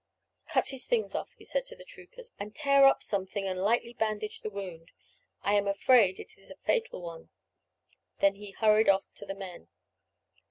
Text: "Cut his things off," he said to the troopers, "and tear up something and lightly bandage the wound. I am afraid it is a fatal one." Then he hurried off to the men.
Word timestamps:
"Cut 0.47 0.69
his 0.69 0.87
things 0.87 1.13
off," 1.13 1.31
he 1.33 1.45
said 1.45 1.63
to 1.65 1.75
the 1.75 1.85
troopers, 1.85 2.31
"and 2.39 2.55
tear 2.55 2.85
up 2.85 3.03
something 3.03 3.45
and 3.45 3.59
lightly 3.61 3.93
bandage 3.93 4.41
the 4.41 4.49
wound. 4.49 4.89
I 5.43 5.53
am 5.53 5.67
afraid 5.67 6.19
it 6.19 6.39
is 6.39 6.49
a 6.49 6.55
fatal 6.55 7.03
one." 7.03 7.29
Then 8.17 8.33
he 8.33 8.49
hurried 8.49 8.89
off 8.89 9.13
to 9.13 9.27
the 9.27 9.35
men. 9.35 9.67